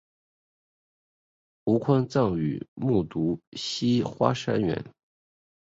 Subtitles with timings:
[1.65, 4.93] 吴宽葬于木渎西花园山。